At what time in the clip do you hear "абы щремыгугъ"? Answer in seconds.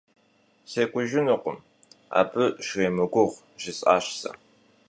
2.19-3.35